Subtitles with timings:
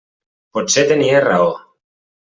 [0.59, 1.57] Potser tenia raó.